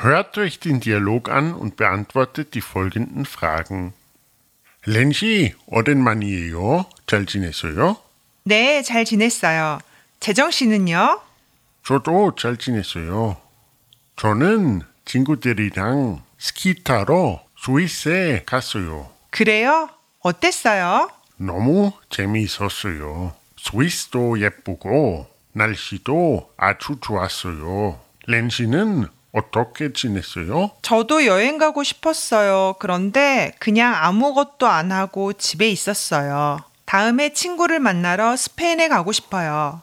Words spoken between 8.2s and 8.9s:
네,